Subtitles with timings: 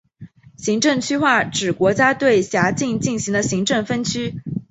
[0.57, 4.41] 行政区划指国家对辖境进行的行政分区。